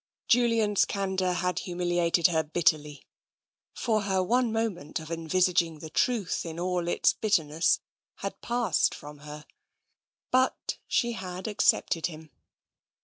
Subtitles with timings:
[0.27, 3.05] Julian's candour had humiliated her bitterly,
[3.75, 7.77] for her one moment of envisaging the truth in all its bit terness
[8.15, 9.45] had passed from her.
[10.31, 12.31] But she had accepted him.